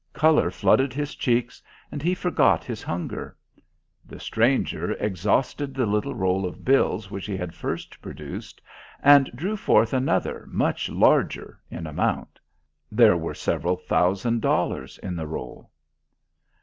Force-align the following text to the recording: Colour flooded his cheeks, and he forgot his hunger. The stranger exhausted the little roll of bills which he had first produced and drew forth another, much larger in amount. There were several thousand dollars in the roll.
Colour 0.13 0.49
flooded 0.49 0.93
his 0.93 1.13
cheeks, 1.13 1.61
and 1.91 2.01
he 2.01 2.15
forgot 2.15 2.63
his 2.63 2.81
hunger. 2.81 3.37
The 4.03 4.19
stranger 4.19 4.93
exhausted 4.93 5.75
the 5.75 5.85
little 5.85 6.15
roll 6.15 6.43
of 6.43 6.65
bills 6.65 7.11
which 7.11 7.27
he 7.27 7.37
had 7.37 7.53
first 7.53 8.01
produced 8.01 8.61
and 9.03 9.29
drew 9.35 9.55
forth 9.55 9.93
another, 9.93 10.47
much 10.49 10.89
larger 10.89 11.61
in 11.69 11.85
amount. 11.85 12.39
There 12.91 13.15
were 13.15 13.35
several 13.35 13.75
thousand 13.75 14.41
dollars 14.41 14.97
in 15.03 15.15
the 15.15 15.27
roll. 15.27 15.69